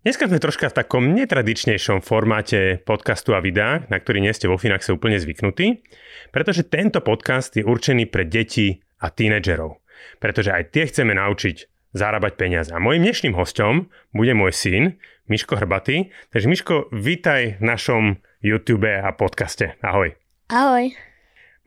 Dneska 0.00 0.32
sme 0.32 0.40
troška 0.40 0.72
v 0.72 0.78
takom 0.80 1.12
netradičnejšom 1.12 2.00
formáte 2.00 2.80
podcastu 2.88 3.36
a 3.36 3.44
videa, 3.44 3.84
na 3.92 4.00
ktorý 4.00 4.24
nie 4.24 4.32
ste 4.32 4.48
vo 4.48 4.56
Finaxe 4.56 4.96
úplne 4.96 5.20
zvyknutí, 5.20 5.84
pretože 6.32 6.64
tento 6.64 7.04
podcast 7.04 7.52
je 7.52 7.68
určený 7.68 8.08
pre 8.08 8.24
deti 8.24 8.80
a 8.96 9.12
tínedžerov. 9.12 9.84
Pretože 10.16 10.56
aj 10.56 10.72
tie 10.72 10.88
chceme 10.88 11.12
naučiť 11.12 11.68
zarábať 11.92 12.32
peniaze. 12.40 12.72
A 12.72 12.80
môjim 12.80 13.04
dnešným 13.04 13.36
hostom 13.36 13.92
bude 14.16 14.32
môj 14.32 14.56
syn, 14.56 14.96
Miško 15.28 15.60
Hrbatý. 15.60 16.08
Takže 16.32 16.48
Miško, 16.48 16.88
vítaj 16.96 17.60
v 17.60 17.64
našom 17.68 18.24
YouTube 18.40 18.88
a 18.88 19.12
podcaste. 19.12 19.76
Ahoj. 19.84 20.16
Ahoj. 20.48 20.96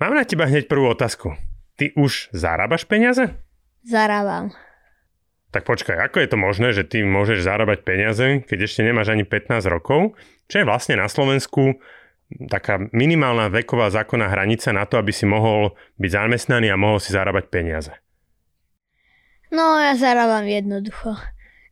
Mám 0.02 0.18
na 0.18 0.26
teba 0.26 0.50
hneď 0.50 0.66
prvú 0.66 0.90
otázku. 0.90 1.38
Ty 1.78 1.94
už 1.94 2.34
zarábaš 2.34 2.90
peniaze? 2.90 3.30
Zarábam. 3.86 4.50
Tak 5.54 5.70
počkaj, 5.70 6.10
ako 6.10 6.18
je 6.18 6.30
to 6.34 6.38
možné, 6.42 6.74
že 6.74 6.82
ty 6.82 7.06
môžeš 7.06 7.46
zarábať 7.46 7.86
peniaze, 7.86 8.42
keď 8.42 8.66
ešte 8.66 8.82
nemáš 8.82 9.14
ani 9.14 9.22
15 9.22 9.62
rokov, 9.70 10.18
čo 10.50 10.56
je 10.58 10.66
vlastne 10.66 10.98
na 10.98 11.06
Slovensku 11.06 11.78
taká 12.50 12.82
minimálna 12.90 13.54
veková 13.54 13.94
zákonná 13.94 14.34
hranica 14.34 14.74
na 14.74 14.90
to, 14.90 14.98
aby 14.98 15.14
si 15.14 15.30
mohol 15.30 15.78
byť 16.02 16.10
zamestnaný 16.10 16.74
a 16.74 16.82
mohol 16.82 16.98
si 16.98 17.14
zarábať 17.14 17.54
peniaze? 17.54 17.94
No, 19.54 19.78
ja 19.78 19.94
zarábam 19.94 20.50
jednoducho. 20.50 21.14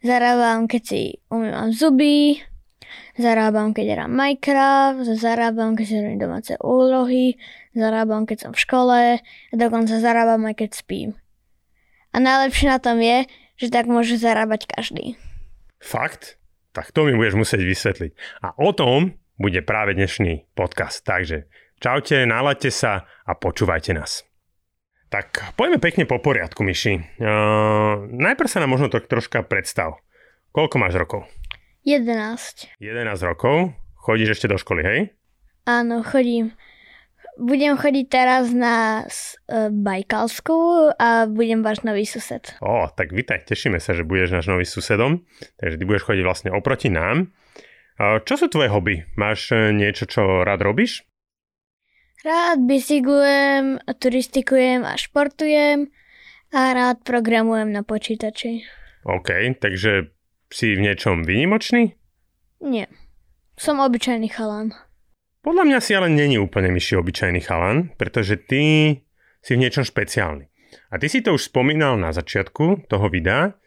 Zarábam, 0.05 0.69
keď 0.69 0.81
si 0.85 1.01
umývam 1.33 1.73
zuby, 1.73 2.38
zarábam, 3.17 3.73
keď 3.73 3.97
hrám 3.97 4.13
Minecraft, 4.13 5.09
zarábam, 5.17 5.73
keď 5.73 5.85
si 5.89 5.95
robím 5.97 6.21
domáce 6.21 6.53
úlohy, 6.61 7.41
zarábam, 7.73 8.29
keď 8.29 8.38
som 8.45 8.51
v 8.53 8.61
škole 8.61 9.01
a 9.17 9.53
dokonca 9.57 9.97
zarábam 9.97 10.45
aj 10.45 10.61
keď 10.61 10.69
spím. 10.77 11.09
A 12.13 12.21
najlepšie 12.21 12.69
na 12.69 12.77
tom 12.77 13.01
je, 13.01 13.25
že 13.61 13.69
tak 13.69 13.85
môže 13.85 14.17
zarábať 14.17 14.65
každý. 14.65 15.21
Fakt? 15.77 16.41
Tak 16.73 16.89
to 16.89 17.05
mi 17.05 17.13
budeš 17.13 17.37
musieť 17.37 17.61
vysvetliť. 17.61 18.11
A 18.41 18.57
o 18.57 18.73
tom 18.73 19.21
bude 19.37 19.61
práve 19.61 19.93
dnešný 19.93 20.49
podcast. 20.57 21.05
Takže 21.05 21.45
čaute, 21.77 22.25
nalaďte 22.25 22.73
sa 22.73 23.05
a 23.05 23.31
počúvajte 23.37 23.93
nás. 23.93 24.25
Tak 25.13 25.53
poďme 25.59 25.77
pekne 25.77 26.09
po 26.09 26.17
poriadku, 26.17 26.63
Myši. 26.65 27.21
Uh, 27.21 28.07
najprv 28.09 28.49
sa 28.49 28.63
nám 28.63 28.73
možno 28.73 28.89
to 28.89 29.03
troška 29.03 29.45
predstav. 29.45 30.01
Koľko 30.55 30.75
máš 30.81 30.97
rokov? 30.97 31.29
11. 31.83 32.79
11 32.81 33.29
rokov. 33.29 33.75
Chodíš 34.01 34.39
ešte 34.39 34.49
do 34.49 34.57
školy, 34.57 34.81
hej? 34.81 34.99
Áno, 35.69 36.01
chodím 36.01 36.55
budem 37.39 37.79
chodiť 37.79 38.05
teraz 38.09 38.51
na 38.51 39.05
uh, 39.05 39.69
Bajkalskú 39.71 40.91
a 40.95 41.29
budem 41.29 41.63
váš 41.63 41.85
nový 41.88 42.03
sused. 42.03 42.56
Ó, 42.59 42.89
tak 42.91 43.16
vítaj, 43.16 43.47
tešíme 43.47 43.79
sa, 43.79 43.95
že 43.95 44.07
budeš 44.07 44.35
náš 44.35 44.51
nový 44.51 44.67
susedom, 44.67 45.23
takže 45.59 45.79
ty 45.79 45.83
budeš 45.88 46.07
chodiť 46.07 46.23
vlastne 46.25 46.50
oproti 46.51 46.91
nám. 46.91 47.31
Čo 48.01 48.33
sú 48.33 48.45
tvoje 48.50 48.73
hobby? 48.73 49.06
Máš 49.13 49.53
e, 49.53 49.69
niečo, 49.69 50.09
čo 50.09 50.41
rád 50.41 50.66
robíš? 50.66 51.06
Rád 52.25 52.66
bicyklujem, 52.66 53.77
turistikujem 54.01 54.81
a 54.81 54.97
športujem 54.97 55.85
a 56.50 56.61
rád 56.73 57.06
programujem 57.06 57.69
na 57.69 57.85
počítači. 57.85 58.66
OK, 59.06 59.57
takže 59.61 60.09
si 60.50 60.73
v 60.73 60.81
niečom 60.81 61.22
výnimočný? 61.22 61.94
Nie, 62.61 62.89
som 63.53 63.77
obyčajný 63.81 64.33
chalan. 64.33 64.73
Podľa 65.41 65.63
mňa 65.66 65.79
si 65.81 65.97
ale 65.97 66.13
není 66.13 66.38
úplne 66.38 66.69
myši 66.69 67.02
obyčajný 67.02 67.41
chalan, 67.41 67.90
pretože 67.97 68.38
ty 68.38 68.94
si 69.41 69.52
v 69.57 69.62
niečom 69.62 69.81
špeciálny. 69.81 70.46
A 70.94 71.02
ty 71.02 71.09
si 71.09 71.25
to 71.25 71.34
už 71.34 71.50
spomínal 71.50 71.97
na 71.97 72.13
začiatku 72.13 72.85
toho 72.85 73.07
videa, 73.09 73.57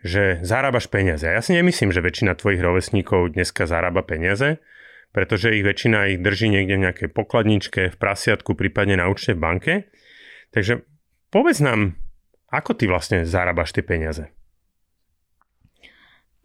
že 0.00 0.40
zarábaš 0.40 0.88
peniaze. 0.88 1.28
Ja 1.28 1.44
si 1.44 1.52
nemyslím, 1.52 1.92
že 1.92 2.00
väčšina 2.00 2.40
tvojich 2.40 2.64
rovesníkov 2.64 3.36
dneska 3.36 3.68
zarába 3.68 4.00
peniaze, 4.00 4.64
pretože 5.12 5.52
ich 5.52 5.66
väčšina 5.66 6.16
ich 6.16 6.24
drží 6.24 6.48
niekde 6.48 6.80
v 6.80 6.84
nejakej 6.88 7.08
pokladničke, 7.12 7.92
v 7.92 7.96
prasiatku, 8.00 8.56
prípadne 8.56 8.96
na 8.96 9.12
účte 9.12 9.36
v 9.36 9.42
banke. 9.44 9.72
Takže 10.56 10.88
povedz 11.28 11.60
nám, 11.60 12.00
ako 12.48 12.80
ty 12.80 12.88
vlastne 12.88 13.28
zarábaš 13.28 13.76
tie 13.76 13.84
peniaze? 13.84 14.32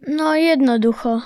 No 0.03 0.35
jednoducho. 0.35 1.23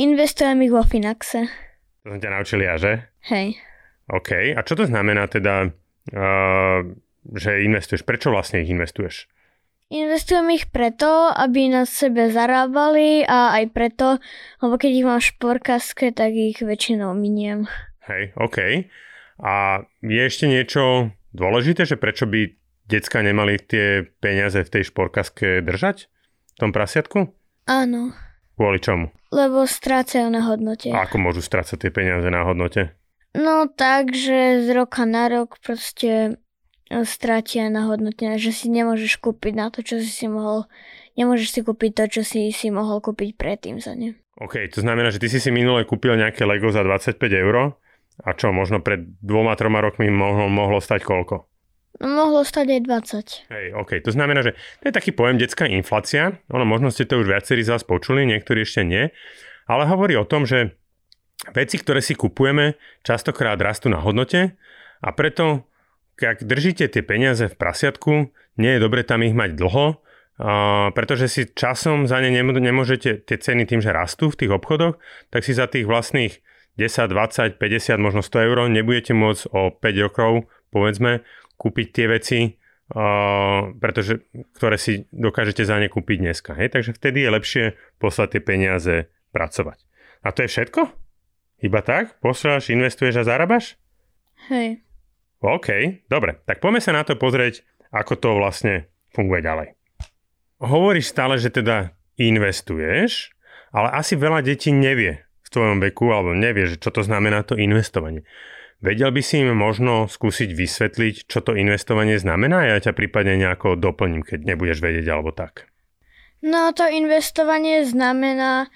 Investujem 0.00 0.64
ich 0.64 0.72
vo 0.72 0.82
Finaxe. 0.82 1.52
To 2.02 2.14
som 2.14 2.18
ťa 2.18 2.30
naučil 2.34 2.60
ja, 2.66 2.74
že? 2.78 3.06
Hej. 3.30 3.58
OK. 4.10 4.58
A 4.58 4.60
čo 4.66 4.74
to 4.74 4.90
znamená 4.90 5.30
teda, 5.30 5.70
uh, 5.70 6.80
že 7.30 7.62
investuješ? 7.62 8.02
Prečo 8.02 8.34
vlastne 8.34 8.66
ich 8.66 8.70
investuješ? 8.70 9.30
Investujem 9.92 10.48
ich 10.56 10.72
preto, 10.72 11.28
aby 11.30 11.68
na 11.68 11.84
sebe 11.84 12.32
zarábali 12.32 13.28
a 13.28 13.60
aj 13.60 13.64
preto, 13.76 14.16
lebo 14.64 14.80
keď 14.80 14.90
ich 14.90 15.04
mám 15.04 15.20
v 15.20 15.28
šporkaske, 15.28 16.16
tak 16.16 16.32
ich 16.32 16.64
väčšinou 16.64 17.12
miniem. 17.12 17.68
Hej, 18.08 18.32
OK. 18.40 18.88
A 19.44 19.84
je 20.00 20.22
ešte 20.24 20.48
niečo 20.48 21.12
dôležité, 21.36 21.84
že 21.84 22.00
prečo 22.00 22.24
by 22.24 22.56
decka 22.88 23.20
nemali 23.20 23.60
tie 23.60 24.08
peniaze 24.18 24.64
v 24.64 24.72
tej 24.72 24.88
šporkaske 24.88 25.60
držať? 25.60 26.08
V 26.08 26.56
tom 26.56 26.72
prasiatku? 26.72 27.28
Áno. 27.68 28.16
Kvôli 28.56 28.78
čomu? 28.78 29.08
Lebo 29.32 29.64
strácajú 29.64 30.28
na 30.28 30.44
hodnote. 30.44 30.92
A 30.92 31.08
ako 31.08 31.16
môžu 31.16 31.40
strácať 31.40 31.88
tie 31.88 31.90
peniaze 31.90 32.28
na 32.28 32.44
hodnote? 32.44 32.92
No 33.32 33.64
tak, 33.64 34.12
že 34.12 34.60
z 34.60 34.68
roka 34.76 35.08
na 35.08 35.32
rok 35.32 35.56
proste 35.64 36.36
e, 36.92 37.04
strátia 37.08 37.72
na 37.72 37.88
hodnote, 37.88 38.28
že 38.36 38.52
si 38.52 38.68
nemôžeš 38.68 39.16
kúpiť 39.24 39.52
na 39.56 39.72
to, 39.72 39.80
čo 39.80 40.04
si 40.04 40.12
si 40.12 40.28
mohol, 40.28 40.68
nemôžeš 41.16 41.48
si 41.48 41.60
kúpiť 41.64 41.90
to, 41.96 42.04
čo 42.20 42.22
si 42.28 42.52
si 42.52 42.68
mohol 42.68 43.00
kúpiť 43.00 43.40
predtým 43.40 43.80
za 43.80 43.96
ne. 43.96 44.20
OK, 44.36 44.68
to 44.68 44.84
znamená, 44.84 45.08
že 45.08 45.20
ty 45.20 45.32
si 45.32 45.40
si 45.40 45.48
minule 45.48 45.88
kúpil 45.88 46.16
nejaké 46.16 46.44
Lego 46.44 46.68
za 46.68 46.84
25 46.84 47.16
eur 47.32 47.80
a 48.20 48.30
čo, 48.36 48.52
možno 48.52 48.84
pred 48.84 49.00
dvoma, 49.24 49.56
troma 49.56 49.80
rokmi 49.80 50.12
mohlo, 50.12 50.52
mohlo 50.52 50.80
stať 50.84 51.00
koľko? 51.08 51.51
Mohlo 52.00 52.40
stať 52.46 52.78
aj 52.78 52.80
20. 52.88 53.52
Hej, 53.52 53.66
OK. 53.76 53.90
To 54.00 54.10
znamená, 54.14 54.40
že 54.40 54.56
to 54.80 54.88
je 54.88 54.96
taký 54.96 55.12
pojem 55.12 55.36
detská 55.36 55.68
inflácia. 55.68 56.40
Ono, 56.48 56.64
možno 56.64 56.88
ste 56.88 57.04
to 57.04 57.20
už 57.20 57.28
viacerí 57.28 57.60
z 57.60 57.76
vás 57.76 57.84
počuli, 57.84 58.24
niektorí 58.24 58.64
ešte 58.64 58.80
nie. 58.86 59.12
Ale 59.68 59.84
hovorí 59.84 60.16
o 60.16 60.24
tom, 60.24 60.48
že 60.48 60.74
veci, 61.52 61.76
ktoré 61.76 62.00
si 62.00 62.16
kupujeme, 62.16 62.80
častokrát 63.04 63.60
rastú 63.60 63.92
na 63.92 64.00
hodnote 64.00 64.56
a 65.02 65.08
preto, 65.12 65.68
ak 66.22 66.46
držíte 66.46 66.86
tie 66.86 67.02
peniaze 67.02 67.50
v 67.50 67.58
prasiatku, 67.58 68.30
nie 68.62 68.72
je 68.78 68.82
dobre 68.82 69.02
tam 69.02 69.26
ich 69.26 69.34
mať 69.34 69.58
dlho, 69.58 69.98
pretože 70.96 71.26
si 71.28 71.42
časom 71.50 72.06
za 72.06 72.18
ne 72.22 72.30
nemôžete 72.32 73.26
tie 73.26 73.36
ceny 73.38 73.66
tým, 73.66 73.82
že 73.82 73.94
rastú 73.94 74.30
v 74.30 74.38
tých 74.42 74.52
obchodoch, 74.54 75.02
tak 75.30 75.42
si 75.42 75.52
za 75.54 75.66
tých 75.66 75.86
vlastných 75.86 76.40
10, 76.78 77.10
20, 77.10 77.60
50, 77.60 78.00
možno 78.00 78.24
100 78.24 78.46
eur 78.48 78.58
nebudete 78.70 79.12
môcť 79.12 79.42
o 79.52 79.70
5 79.76 80.04
rokov, 80.08 80.48
povedzme, 80.72 81.20
kúpiť 81.62 81.86
tie 81.94 82.06
veci, 82.10 82.40
uh, 82.50 83.70
pretože, 83.78 84.26
ktoré 84.58 84.74
si 84.74 85.06
dokážete 85.14 85.62
za 85.62 85.78
ne 85.78 85.86
kúpiť 85.86 86.18
dneska. 86.18 86.58
Hej? 86.58 86.74
Takže 86.74 86.98
vtedy 86.98 87.22
je 87.22 87.30
lepšie 87.30 87.64
poslať 88.02 88.38
tie 88.38 88.42
peniaze 88.42 88.94
pracovať. 89.30 89.78
A 90.26 90.34
to 90.34 90.42
je 90.42 90.50
všetko? 90.50 90.90
Iba 91.62 91.80
tak? 91.86 92.18
Posielaš, 92.18 92.74
investuješ 92.74 93.22
a 93.22 93.28
zarábaš? 93.30 93.78
Hej. 94.50 94.82
OK, 95.42 96.02
dobre. 96.10 96.42
Tak 96.42 96.58
poďme 96.58 96.82
sa 96.82 96.90
na 96.94 97.06
to 97.06 97.14
pozrieť, 97.14 97.62
ako 97.94 98.18
to 98.18 98.28
vlastne 98.34 98.90
funguje 99.14 99.42
ďalej. 99.42 99.68
Hovoríš 100.62 101.10
stále, 101.10 101.38
že 101.38 101.50
teda 101.50 101.94
investuješ, 102.18 103.34
ale 103.74 103.90
asi 103.94 104.14
veľa 104.14 104.42
detí 104.46 104.70
nevie 104.70 105.26
v 105.42 105.48
tvojom 105.50 105.82
veku, 105.82 106.10
alebo 106.14 106.34
nevie, 106.34 106.70
že 106.70 106.78
čo 106.78 106.94
to 106.94 107.02
znamená 107.02 107.42
to 107.42 107.58
investovanie. 107.58 108.22
Vedel 108.82 109.14
by 109.14 109.22
si 109.22 109.38
im 109.38 109.54
možno 109.54 110.10
skúsiť 110.10 110.50
vysvetliť, 110.50 111.14
čo 111.30 111.38
to 111.38 111.54
investovanie 111.54 112.18
znamená? 112.18 112.66
Ja 112.66 112.82
ťa 112.82 112.98
prípadne 112.98 113.38
nejako 113.38 113.78
doplním, 113.78 114.26
keď 114.26 114.42
nebudeš 114.42 114.82
vedieť 114.82 115.06
alebo 115.06 115.30
tak. 115.30 115.70
No 116.42 116.74
to 116.74 116.90
investovanie 116.90 117.86
znamená, 117.86 118.66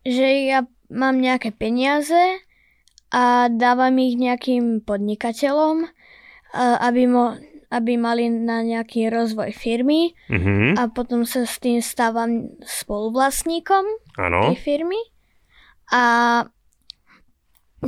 že 0.00 0.48
ja 0.48 0.64
mám 0.88 1.20
nejaké 1.20 1.52
peniaze 1.52 2.40
a 3.12 3.52
dávam 3.52 3.92
ich 4.00 4.16
nejakým 4.16 4.80
podnikateľom, 4.80 5.84
aby, 6.56 7.02
mo, 7.04 7.36
aby 7.68 8.00
mali 8.00 8.32
na 8.32 8.64
nejaký 8.64 9.12
rozvoj 9.12 9.52
firmy 9.52 10.16
Mhm. 10.32 10.80
a 10.80 10.88
potom 10.88 11.28
sa 11.28 11.44
s 11.44 11.60
tým 11.60 11.84
stávam 11.84 12.56
spoluvlastníkom 12.64 13.84
Áno. 14.16 14.40
tej 14.48 14.56
firmy 14.56 14.98
a 15.92 16.02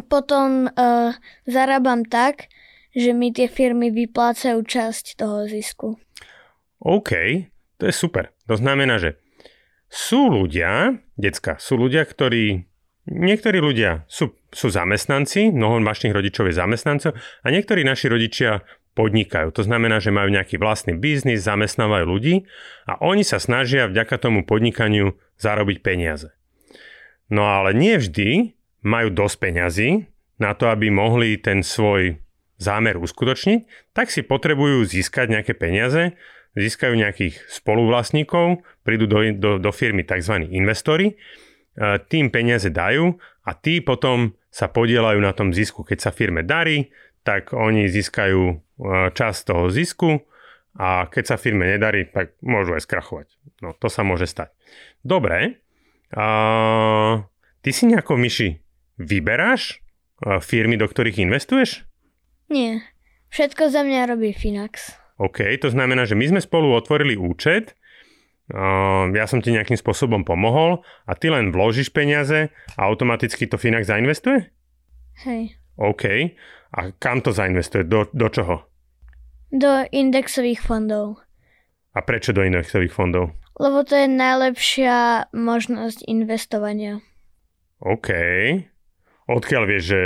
potom 0.08 0.72
uh, 0.72 1.12
zarábam 1.44 2.08
tak, 2.08 2.48
že 2.92 3.12
mi 3.12 3.32
tie 3.32 3.48
firmy 3.48 3.92
vyplácajú 3.92 4.60
časť 4.64 5.16
toho 5.20 5.48
zisku. 5.48 5.96
OK, 6.82 7.10
to 7.80 7.88
je 7.88 7.94
super. 7.94 8.32
To 8.48 8.56
znamená, 8.56 9.00
že 9.00 9.20
sú 9.92 10.32
ľudia, 10.32 10.96
decka, 11.20 11.60
sú 11.60 11.76
ľudia, 11.76 12.04
ktorí, 12.04 12.64
niektorí 13.08 13.60
ľudia 13.60 14.08
sú, 14.08 14.32
sú 14.48 14.72
zamestnanci, 14.72 15.52
mnoho 15.52 15.80
vašich 15.84 16.12
rodičov 16.12 16.48
je 16.48 16.56
zamestnancov 16.56 17.12
a 17.16 17.46
niektorí 17.52 17.84
naši 17.84 18.08
rodičia 18.08 18.64
podnikajú. 18.92 19.52
To 19.56 19.62
znamená, 19.64 20.00
že 20.00 20.12
majú 20.12 20.28
nejaký 20.28 20.60
vlastný 20.60 20.96
biznis, 20.96 21.44
zamestnávajú 21.44 22.04
ľudí 22.04 22.34
a 22.84 23.00
oni 23.00 23.24
sa 23.24 23.40
snažia 23.40 23.88
vďaka 23.88 24.20
tomu 24.20 24.44
podnikaniu 24.44 25.16
zarobiť 25.40 25.80
peniaze. 25.80 26.28
No 27.32 27.48
ale 27.48 27.72
nie 27.72 27.96
vždy 27.96 28.52
majú 28.82 29.08
dosť 29.14 29.37
peňazí 29.38 29.90
na 30.43 30.52
to, 30.58 30.70
aby 30.70 30.90
mohli 30.90 31.38
ten 31.38 31.62
svoj 31.62 32.19
zámer 32.58 32.99
uskutočniť, 32.99 33.90
tak 33.94 34.11
si 34.11 34.23
potrebujú 34.23 34.87
získať 34.87 35.34
nejaké 35.34 35.55
peniaze, 35.58 36.14
získajú 36.55 36.94
nejakých 36.94 37.43
spoluvlastníkov, 37.50 38.62
prídu 38.87 39.11
do, 39.11 39.19
do, 39.34 39.50
do 39.58 39.70
firmy 39.75 40.06
tzv. 40.06 40.46
investori, 40.46 41.14
e, 41.14 41.14
tým 42.06 42.31
peniaze 42.31 42.70
dajú 42.70 43.19
a 43.46 43.50
tí 43.58 43.82
potom 43.82 44.38
sa 44.52 44.70
podielajú 44.70 45.19
na 45.19 45.32
tom 45.34 45.50
zisku. 45.50 45.82
Keď 45.82 45.99
sa 45.99 46.11
firme 46.14 46.46
darí, 46.46 46.93
tak 47.26 47.50
oni 47.50 47.90
získajú 47.90 48.43
e, 48.46 48.55
časť 49.11 49.40
toho 49.49 49.73
zisku 49.73 50.23
a 50.79 51.11
keď 51.11 51.34
sa 51.34 51.37
firme 51.40 51.67
nedarí, 51.67 52.06
tak 52.08 52.38
môžu 52.44 52.79
aj 52.79 52.87
skrachovať. 52.87 53.26
No 53.64 53.75
to 53.75 53.90
sa 53.90 54.06
môže 54.06 54.31
stať. 54.31 54.55
Dobre, 55.02 55.62
a 56.12 56.26
ty 57.64 57.70
si 57.73 57.88
nejako 57.88 58.20
myši 58.20 58.61
vyberáš 59.00 59.80
firmy, 60.42 60.76
do 60.76 60.88
ktorých 60.88 61.22
investuješ? 61.22 61.84
Nie. 62.52 62.84
Všetko 63.32 63.72
za 63.72 63.80
mňa 63.86 64.12
robí 64.12 64.36
Finax. 64.36 64.92
OK, 65.16 65.44
to 65.60 65.72
znamená, 65.72 66.04
že 66.04 66.18
my 66.18 66.36
sme 66.36 66.40
spolu 66.44 66.74
otvorili 66.76 67.16
účet, 67.16 67.78
ja 69.12 69.24
som 69.24 69.40
ti 69.40 69.54
nejakým 69.54 69.78
spôsobom 69.78 70.26
pomohol 70.28 70.84
a 71.08 71.16
ty 71.16 71.32
len 71.32 71.54
vložíš 71.54 71.88
peniaze 71.94 72.52
a 72.76 72.80
automaticky 72.84 73.48
to 73.48 73.56
Finax 73.56 73.88
zainvestuje? 73.88 74.52
Hej. 75.24 75.56
OK. 75.80 76.04
A 76.76 76.92
kam 77.00 77.24
to 77.24 77.32
zainvestuje? 77.32 77.88
Do, 77.88 78.10
do 78.12 78.28
čoho? 78.28 78.68
Do 79.48 79.88
indexových 79.88 80.60
fondov. 80.60 81.24
A 81.96 82.04
prečo 82.04 82.36
do 82.36 82.44
indexových 82.44 82.92
fondov? 82.92 83.32
Lebo 83.56 83.84
to 83.84 83.96
je 83.96 84.08
najlepšia 84.08 85.28
možnosť 85.32 86.04
investovania. 86.08 87.00
OK. 87.80 88.08
Odkiaľ 89.28 89.62
vieš, 89.66 89.84
že 89.94 90.02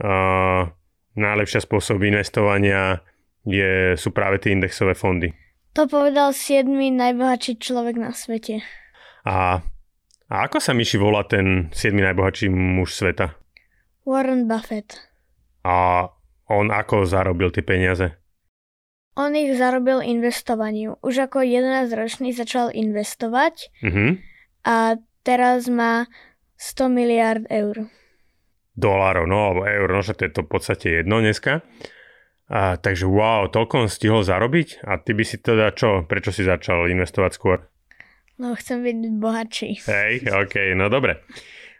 uh, 0.00 0.68
najlepšia 1.16 1.60
spôsob 1.60 2.04
investovania 2.04 3.00
je, 3.46 3.94
sú 3.96 4.10
práve 4.10 4.42
tie 4.42 4.52
indexové 4.52 4.92
fondy? 4.92 5.32
To 5.72 5.84
povedal 5.84 6.32
7. 6.32 6.66
najbohatší 6.72 7.60
človek 7.60 8.00
na 8.00 8.10
svete. 8.16 8.64
A, 9.28 9.60
a 10.28 10.34
ako 10.48 10.56
sa 10.56 10.72
Myši 10.72 10.96
volá 10.96 11.24
ten 11.28 11.68
7 11.72 11.92
najbohatší 11.92 12.48
muž 12.48 12.96
sveta? 12.96 13.36
Warren 14.08 14.48
Buffett. 14.48 14.96
A 15.66 16.06
on 16.46 16.70
ako 16.70 17.04
zarobil 17.04 17.50
tie 17.50 17.66
peniaze? 17.66 18.14
On 19.16 19.32
ich 19.32 19.56
zarobil 19.56 20.04
investovaním. 20.04 20.94
Už 21.00 21.26
ako 21.26 21.40
11-ročný 21.40 22.36
začal 22.36 22.68
investovať 22.70 23.72
Mhm. 23.82 24.20
a 24.62 25.00
teraz 25.24 25.66
má 25.66 26.06
100 26.56 26.88
miliard 26.88 27.44
eur. 27.48 27.88
Dolárov, 28.76 29.24
no 29.24 29.50
alebo 29.50 29.64
eur, 29.64 29.88
no 29.88 30.04
že 30.04 30.12
to 30.12 30.28
je 30.28 30.32
to 30.36 30.44
v 30.44 30.50
podstate 30.52 30.86
jedno 31.02 31.24
dneska. 31.24 31.64
A, 32.46 32.78
takže 32.78 33.10
wow, 33.10 33.50
toľko 33.50 33.88
on 33.88 33.90
stihol 33.90 34.22
zarobiť? 34.22 34.86
A 34.86 35.02
ty 35.02 35.16
by 35.16 35.24
si 35.26 35.42
teda 35.42 35.74
čo? 35.74 36.06
Prečo 36.06 36.30
si 36.30 36.46
začal 36.46 36.86
investovať 36.86 37.30
skôr? 37.34 37.66
No 38.38 38.54
chcem 38.54 38.84
byť 38.84 38.96
bohatší. 39.18 39.70
Hej, 39.88 40.28
ok, 40.30 40.76
no 40.78 40.86
dobre. 40.86 41.24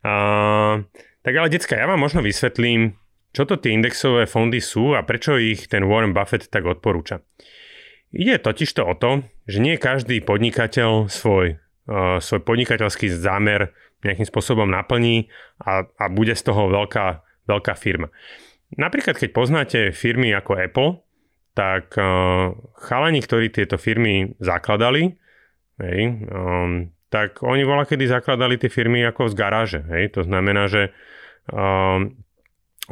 A, 0.03 0.83
tak 1.23 1.33
ale 1.37 1.53
decka, 1.53 1.79
ja 1.79 1.87
vám 1.87 2.03
možno 2.03 2.25
vysvetlím, 2.25 2.99
čo 3.31 3.45
to 3.45 3.61
tie 3.61 3.77
indexové 3.77 4.25
fondy 4.25 4.59
sú 4.65 4.97
a 4.97 5.05
prečo 5.05 5.37
ich 5.37 5.69
ten 5.69 5.85
Warren 5.85 6.17
Buffett 6.17 6.49
tak 6.49 6.65
odporúča. 6.65 7.21
Ide 8.17 8.41
totižto 8.41 8.83
o 8.89 8.95
to, 8.97 9.29
že 9.45 9.61
nie 9.61 9.77
každý 9.77 10.25
podnikateľ 10.25 11.13
svoj, 11.13 11.61
uh, 11.87 12.17
svoj 12.17 12.41
podnikateľský 12.43 13.13
zámer 13.13 13.77
nejakým 14.05 14.29
spôsobom 14.29 14.69
naplní 14.69 15.33
a, 15.63 15.87
a 15.87 16.05
bude 16.13 16.37
z 16.37 16.43
toho 16.45 16.69
veľká, 16.69 17.25
veľká 17.49 17.75
firma. 17.79 18.13
Napríklad, 18.75 19.17
keď 19.17 19.31
poznáte 19.31 19.81
firmy 19.95 20.35
ako 20.35 20.53
Apple, 20.59 20.91
tak 21.57 21.97
uh, 21.97 22.53
chalani, 22.85 23.25
ktorí 23.25 23.49
tieto 23.49 23.81
firmy 23.81 24.37
zakladali, 24.43 25.17
hej, 25.81 26.01
um, 26.29 26.93
tak 27.09 27.41
oni 27.41 27.63
bola 27.65 27.89
kedy 27.89 28.05
zakladali 28.11 28.61
tie 28.61 28.69
firmy 28.69 29.01
ako 29.07 29.33
z 29.33 29.35
garáže. 29.39 29.81
Hej? 29.89 30.19
To 30.19 30.27
znamená, 30.27 30.69
že 30.69 30.93
um, 31.49 32.13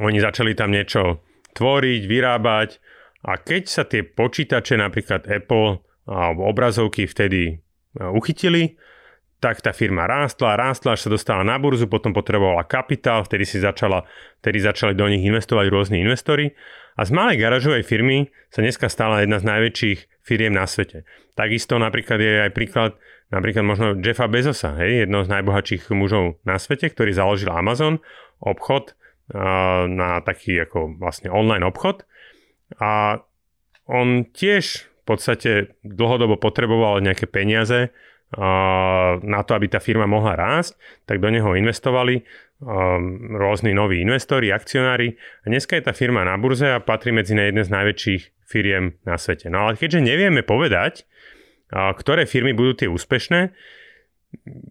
oni 0.00 0.18
začali 0.22 0.56
tam 0.56 0.72
niečo 0.72 1.20
tvoriť, 1.52 2.02
vyrábať 2.08 2.80
a 3.26 3.36
keď 3.36 3.62
sa 3.68 3.82
tie 3.84 4.06
počítače, 4.06 4.78
napríklad 4.78 5.26
Apple 5.28 5.82
alebo 6.08 6.48
obrazovky 6.48 7.04
vtedy 7.04 7.58
uh, 8.00 8.14
uchytili, 8.14 8.78
tak 9.44 9.60
tá 9.60 9.76
firma 9.76 10.08
rástla, 10.08 10.56
rástla, 10.56 10.96
až 10.96 11.04
sa 11.04 11.12
dostala 11.12 11.44
na 11.44 11.60
burzu, 11.60 11.84
potom 11.84 12.16
potrebovala 12.16 12.64
kapitál, 12.64 13.28
vtedy 13.28 13.44
si 13.44 13.60
začala, 13.60 14.08
vtedy 14.40 14.64
začali 14.64 14.96
do 14.96 15.04
nich 15.04 15.20
investovať 15.20 15.68
rôzni 15.68 16.00
investori 16.00 16.56
a 16.96 17.04
z 17.04 17.12
malej 17.12 17.44
garážovej 17.44 17.84
firmy 17.84 18.32
sa 18.48 18.64
dneska 18.64 18.88
stala 18.88 19.20
jedna 19.20 19.36
z 19.36 19.44
najväčších 19.44 20.24
firiem 20.24 20.56
na 20.56 20.64
svete. 20.64 21.04
Takisto 21.36 21.76
napríklad 21.76 22.16
je 22.24 22.32
aj 22.48 22.52
príklad 22.56 22.96
napríklad 23.28 23.64
možno 23.68 23.86
Jeffa 24.00 24.32
Bezosa, 24.32 24.80
hej, 24.80 25.04
jedno 25.04 25.26
z 25.26 25.32
najbohatších 25.36 25.92
mužov 25.92 26.40
na 26.48 26.56
svete, 26.56 26.88
ktorý 26.88 27.12
založil 27.12 27.52
Amazon, 27.52 28.00
obchod 28.40 28.96
uh, 28.96 29.84
na 29.84 30.24
taký 30.24 30.56
ako 30.64 30.96
vlastne 30.96 31.28
online 31.28 31.68
obchod 31.68 32.08
a 32.80 33.20
on 33.84 34.24
tiež 34.32 34.88
v 34.88 35.02
podstate 35.04 35.76
dlhodobo 35.84 36.40
potreboval 36.40 37.04
nejaké 37.04 37.28
peniaze 37.28 37.92
na 39.22 39.40
to, 39.46 39.54
aby 39.54 39.70
tá 39.70 39.78
firma 39.78 40.10
mohla 40.10 40.34
rásť, 40.34 40.74
tak 41.06 41.22
do 41.22 41.30
neho 41.30 41.54
investovali 41.54 42.26
rôzni 43.34 43.76
noví 43.76 44.00
investori, 44.00 44.48
akcionári 44.48 45.14
a 45.44 45.52
dneska 45.52 45.76
je 45.76 45.84
tá 45.84 45.92
firma 45.92 46.24
na 46.24 46.38
burze 46.40 46.70
a 46.70 46.80
patrí 46.80 47.12
medzi 47.12 47.36
na 47.36 47.50
z 47.50 47.70
najväčších 47.70 48.22
firiem 48.46 48.96
na 49.04 49.20
svete. 49.20 49.52
No 49.52 49.68
ale 49.68 49.76
keďže 49.76 50.00
nevieme 50.00 50.40
povedať, 50.40 51.04
ktoré 51.74 52.24
firmy 52.24 52.54
budú 52.56 52.84
tie 52.84 52.88
úspešné, 52.88 53.52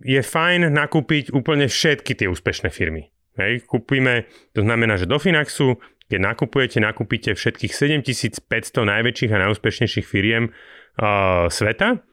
je 0.04 0.20
fajn 0.20 0.74
nakúpiť 0.74 1.32
úplne 1.32 1.72
všetky 1.72 2.20
tie 2.20 2.28
úspešné 2.28 2.68
firmy. 2.72 3.12
Hej, 3.40 3.66
kúpime, 3.66 4.30
to 4.54 4.62
znamená, 4.62 5.00
že 5.00 5.10
do 5.10 5.18
Finaxu, 5.18 5.82
keď 6.06 6.36
nakupujete, 6.36 6.78
nakúpite 6.78 7.34
všetkých 7.34 7.74
7500 7.74 8.46
najväčších 8.86 9.32
a 9.34 9.42
najúspešnejších 9.48 10.06
firiem 10.06 10.54
uh, 10.54 11.50
sveta 11.50 12.04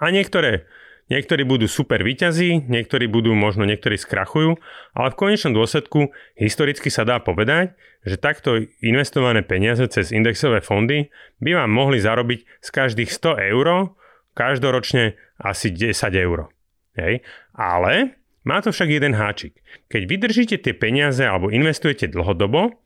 a 0.00 0.08
niektoré, 0.08 0.64
niektorí 1.12 1.44
budú 1.44 1.68
super 1.68 2.00
výťazí, 2.00 2.66
niektorí 2.66 3.06
budú, 3.06 3.36
možno 3.36 3.68
niektorí 3.68 4.00
skrachujú, 4.00 4.56
ale 4.96 5.08
v 5.12 5.20
konečnom 5.20 5.52
dôsledku 5.52 6.08
historicky 6.40 6.88
sa 6.88 7.04
dá 7.04 7.20
povedať, 7.20 7.76
že 8.08 8.16
takto 8.16 8.64
investované 8.80 9.44
peniaze 9.44 9.84
cez 9.92 10.08
indexové 10.10 10.64
fondy 10.64 11.12
by 11.44 11.60
vám 11.60 11.70
mohli 11.70 12.00
zarobiť 12.00 12.64
z 12.64 12.68
každých 12.72 13.12
100 13.12 13.52
eur 13.52 13.92
každoročne 14.32 15.20
asi 15.36 15.68
10 15.68 15.92
eur. 16.16 16.48
Hej. 16.96 17.20
Ale 17.52 18.16
má 18.46 18.64
to 18.64 18.72
však 18.72 18.88
jeden 18.88 19.12
háčik. 19.12 19.60
Keď 19.92 20.02
vydržíte 20.08 20.56
tie 20.56 20.72
peniaze 20.72 21.20
alebo 21.20 21.52
investujete 21.52 22.08
dlhodobo, 22.08 22.80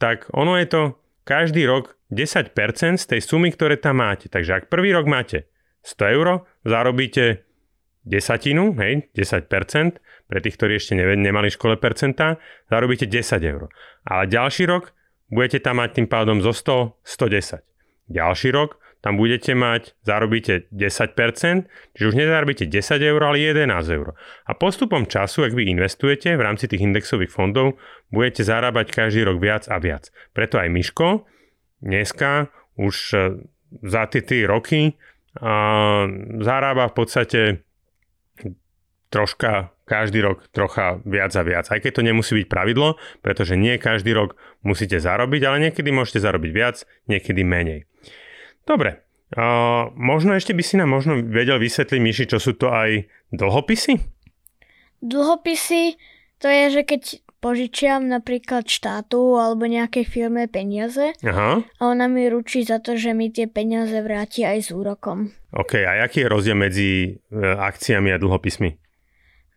tak 0.00 0.32
ono 0.32 0.56
je 0.56 0.66
to 0.66 0.82
každý 1.28 1.68
rok 1.68 1.96
10% 2.08 2.56
z 3.00 3.04
tej 3.04 3.20
sumy, 3.20 3.52
ktoré 3.52 3.76
tam 3.76 4.00
máte. 4.00 4.32
Takže 4.32 4.64
ak 4.64 4.72
prvý 4.72 4.96
rok 4.96 5.04
máte 5.04 5.48
100 5.84 6.16
eur, 6.16 6.48
zarobíte 6.64 7.44
desatinu, 8.04 8.72
hej, 8.80 9.12
10%, 9.12 10.00
pre 10.24 10.38
tých, 10.40 10.56
ktorí 10.56 10.80
ešte 10.80 10.96
ne, 10.96 11.04
nemali 11.16 11.52
škole 11.52 11.76
percentá, 11.76 12.40
zarobíte 12.72 13.04
10 13.04 13.44
eur. 13.44 13.68
Ale 14.08 14.24
ďalší 14.28 14.64
rok 14.64 14.96
budete 15.28 15.60
tam 15.60 15.84
mať 15.84 16.00
tým 16.00 16.08
pádom 16.08 16.40
zo 16.40 16.56
100, 16.56 17.04
110. 17.04 17.60
Ďalší 18.08 18.48
rok 18.52 18.80
tam 19.04 19.20
budete 19.20 19.52
mať, 19.52 19.92
zarobíte 20.00 20.64
10%, 20.72 21.68
čiže 21.92 22.08
už 22.08 22.16
nezarobíte 22.16 22.64
10 22.64 23.04
eur, 23.04 23.20
ale 23.20 23.36
11 23.52 23.68
eur. 23.92 24.16
A 24.48 24.56
postupom 24.56 25.04
času, 25.04 25.44
ak 25.44 25.52
vy 25.52 25.68
investujete 25.68 26.32
v 26.32 26.40
rámci 26.40 26.64
tých 26.72 26.80
indexových 26.80 27.28
fondov, 27.28 27.76
budete 28.08 28.48
zarábať 28.48 28.96
každý 28.96 29.28
rok 29.28 29.44
viac 29.44 29.68
a 29.68 29.76
viac. 29.76 30.08
Preto 30.32 30.56
aj 30.56 30.72
Miško 30.72 31.28
dneska 31.84 32.48
už 32.80 32.96
e, 33.12 33.16
za 33.84 34.08
tie 34.08 34.24
3 34.24 34.48
roky 34.48 34.96
a, 35.40 36.06
zarába 36.42 36.90
v 36.90 36.94
podstate 36.94 37.40
troška 39.14 39.70
každý 39.86 40.24
rok 40.24 40.48
trocha 40.50 40.98
viac 41.06 41.30
a 41.38 41.42
viac. 41.46 41.70
Aj 41.70 41.78
keď 41.78 42.00
to 42.00 42.02
nemusí 42.02 42.32
byť 42.34 42.46
pravidlo, 42.50 42.96
pretože 43.20 43.54
nie 43.54 43.78
každý 43.78 44.16
rok 44.16 44.34
musíte 44.64 44.98
zarobiť, 44.98 45.40
ale 45.46 45.70
niekedy 45.70 45.94
môžete 45.94 46.24
zarobiť 46.24 46.50
viac, 46.50 46.76
niekedy 47.06 47.44
menej. 47.44 47.86
Dobre, 48.64 49.04
uh, 49.36 49.92
možno 49.92 50.34
ešte 50.34 50.56
by 50.56 50.62
si 50.64 50.80
nám 50.80 50.90
možno 50.90 51.20
vedel 51.20 51.60
vysvetliť, 51.60 52.00
Miši, 52.00 52.24
čo 52.32 52.40
sú 52.40 52.56
to 52.56 52.72
aj 52.72 53.06
dlhopisy? 53.30 54.00
Dlhopisy 55.04 56.00
to 56.40 56.48
je, 56.48 56.64
že 56.80 56.82
keď 56.82 57.02
požičiam 57.44 58.08
napríklad 58.08 58.64
štátu 58.64 59.36
alebo 59.36 59.68
nejakej 59.68 60.08
firme 60.08 60.48
peniaze 60.48 61.12
Aha. 61.20 61.60
a 61.60 61.82
ona 61.84 62.08
mi 62.08 62.24
ručí 62.24 62.64
za 62.64 62.80
to, 62.80 62.96
že 62.96 63.12
mi 63.12 63.28
tie 63.28 63.44
peniaze 63.44 63.92
vráti 64.00 64.48
aj 64.48 64.58
s 64.64 64.68
úrokom. 64.72 65.28
OK, 65.52 65.84
a 65.84 66.00
aký 66.00 66.24
je 66.24 66.32
rozdiel 66.32 66.56
medzi 66.56 66.88
e, 67.04 67.36
akciami 67.36 68.08
a 68.08 68.18
dlhopismi? 68.18 68.70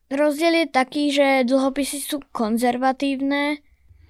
Rozdiel 0.08 0.53
je 0.62 0.67
taký, 0.67 1.03
že 1.10 1.48
dlhopisy 1.48 2.00
sú 2.00 2.20
konzervatívne. 2.29 3.63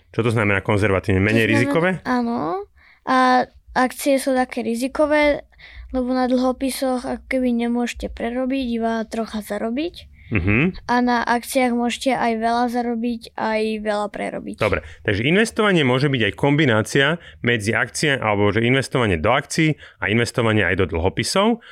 Čo 0.09 0.25
to 0.25 0.33
znamená 0.33 0.65
konzervatívne? 0.65 1.21
Menej 1.21 1.45
To 1.45 1.45
znamená- 1.45 1.53
rizikové? 1.53 1.89
Áno. 2.03 2.65
A 3.05 3.45
akcie 3.71 4.17
sú 4.17 4.33
také 4.33 4.65
rizikové, 4.65 5.45
lebo 5.93 6.11
na 6.11 6.25
dlhopisoch 6.25 7.05
ako 7.05 7.23
keby 7.29 7.53
nemôžete 7.65 8.09
prerobiť, 8.09 8.65
iba 8.73 9.05
trocha 9.05 9.39
zarobiť. 9.39 10.16
Mhm. 10.27 10.83
A 10.91 10.95
na 10.99 11.23
akciách 11.23 11.71
môžete 11.71 12.11
aj 12.11 12.33
veľa 12.39 12.65
zarobiť, 12.67 13.21
aj 13.35 13.61
veľa 13.79 14.07
prerobiť. 14.11 14.57
Dobre, 14.59 14.83
takže 15.07 15.23
investovanie 15.23 15.87
môže 15.87 16.11
byť 16.11 16.21
aj 16.27 16.33
kombinácia 16.35 17.07
medzi 17.39 17.71
akcie, 17.71 18.19
alebo 18.19 18.51
že 18.51 18.63
investovanie 18.63 19.15
do 19.15 19.31
akcií 19.31 19.79
a 20.03 20.11
investovanie 20.11 20.67
aj 20.67 20.75
do 20.83 20.85
dlhopisov. 20.91 21.63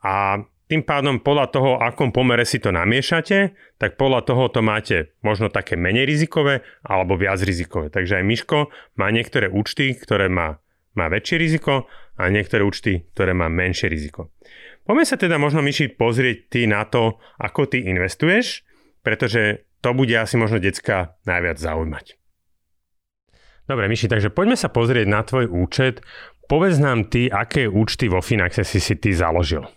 A 0.00 0.40
tým 0.68 0.84
pádom 0.84 1.24
podľa 1.24 1.46
toho, 1.48 1.70
akom 1.80 2.12
pomere 2.12 2.44
si 2.44 2.60
to 2.60 2.68
namiešate, 2.68 3.56
tak 3.80 3.96
podľa 3.96 4.20
toho 4.28 4.52
to 4.52 4.60
máte 4.60 5.16
možno 5.24 5.48
také 5.48 5.80
menej 5.80 6.04
rizikové 6.04 6.60
alebo 6.84 7.16
viac 7.16 7.40
rizikové. 7.40 7.88
Takže 7.88 8.20
aj 8.20 8.24
Miško 8.28 8.68
má 9.00 9.08
niektoré 9.08 9.48
účty, 9.48 9.96
ktoré 9.96 10.28
má, 10.28 10.60
má 10.92 11.08
väčšie 11.08 11.36
riziko 11.40 11.88
a 12.20 12.28
niektoré 12.28 12.60
účty, 12.68 13.08
ktoré 13.16 13.32
má 13.32 13.48
menšie 13.48 13.88
riziko. 13.88 14.28
Poďme 14.88 15.04
sa 15.04 15.20
teda 15.20 15.36
možno 15.36 15.60
Miši 15.60 15.92
pozrieť 16.00 16.48
ty 16.48 16.64
na 16.64 16.88
to, 16.88 17.20
ako 17.36 17.68
ty 17.68 17.84
investuješ, 17.84 18.64
pretože 19.04 19.68
to 19.84 19.92
bude 19.92 20.16
asi 20.16 20.40
možno 20.40 20.56
decka 20.56 21.20
najviac 21.28 21.60
zaujímať. 21.60 22.16
Dobre, 23.68 23.84
Miši, 23.84 24.08
takže 24.08 24.32
poďme 24.32 24.56
sa 24.56 24.72
pozrieť 24.72 25.04
na 25.04 25.20
tvoj 25.20 25.44
účet. 25.52 26.00
Povedz 26.48 26.80
nám 26.80 27.12
ty, 27.12 27.28
aké 27.28 27.68
účty 27.68 28.08
vo 28.08 28.24
Finaxe 28.24 28.64
si 28.64 28.80
si 28.80 28.96
ty 28.96 29.12
založil. 29.12 29.68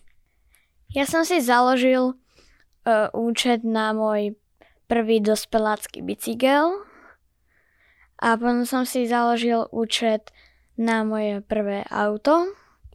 Ja 0.95 1.03
som 1.03 1.27
si 1.27 1.43
založil 1.43 2.15
uh, 2.15 3.11
účet 3.11 3.67
na 3.67 3.91
môj 3.91 4.39
prvý 4.87 5.19
dospelácky 5.19 5.99
bicykel 5.99 6.87
a 8.15 8.39
potom 8.39 8.63
som 8.63 8.87
si 8.87 9.11
založil 9.11 9.67
účet 9.75 10.31
na 10.79 11.03
moje 11.03 11.43
prvé 11.43 11.83
auto. 11.91 12.47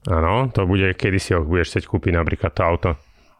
Áno, 0.07 0.55
to 0.55 0.71
bude, 0.71 0.95
kedy 0.95 1.19
si 1.19 1.35
ho 1.35 1.43
budeš 1.43 1.75
chcieť 1.75 1.85
kúpiť 1.91 2.13
napríklad 2.15 2.55
to 2.55 2.63
auto. 2.63 2.91